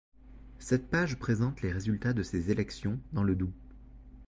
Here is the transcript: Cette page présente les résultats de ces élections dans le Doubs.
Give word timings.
Cette 0.57 0.89
page 0.89 1.15
présente 1.19 1.61
les 1.61 1.71
résultats 1.71 2.13
de 2.13 2.23
ces 2.23 2.49
élections 2.49 2.99
dans 3.13 3.21
le 3.21 3.35
Doubs. 3.35 3.53